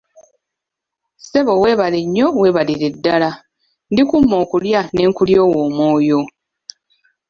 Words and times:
Ssebo 1.21 1.53
weebale 1.61 1.99
nnyo 2.05 2.27
weebalire 2.39 2.87
ddala, 2.95 3.31
ndikumma 3.91 4.35
okulya 4.43 4.81
ne 4.93 5.03
nkulyowa 5.09 5.57
omwoyo! 5.65 6.19